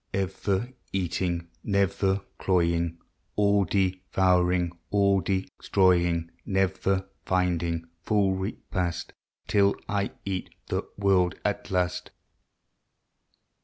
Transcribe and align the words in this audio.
Ever 0.15 0.73
eating, 0.91 1.47
never 1.63 2.21
cloying, 2.39 2.97
All 3.35 3.65
devouring, 3.65 4.71
all 4.89 5.21
destroying, 5.21 6.31
Never 6.43 7.07
finding 7.23 7.85
full 8.01 8.33
repast 8.33 9.13
Till 9.47 9.75
I 9.87 10.09
eat 10.25 10.49
the 10.69 10.87
world 10.97 11.35
at 11.45 11.69
last. 11.69 12.09